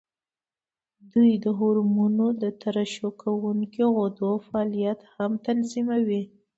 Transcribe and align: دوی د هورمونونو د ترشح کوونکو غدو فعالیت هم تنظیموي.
دوی 1.13 1.31
د 1.43 1.45
هورمونونو 1.59 2.25
د 2.41 2.43
ترشح 2.61 3.03
کوونکو 3.21 3.85
غدو 3.97 4.31
فعالیت 4.47 4.99
هم 5.15 5.31
تنظیموي. 5.45 6.23